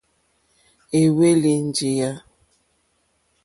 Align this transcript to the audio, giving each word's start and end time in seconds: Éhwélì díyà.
Éhwélì 0.99 1.53
díyà. 1.75 2.11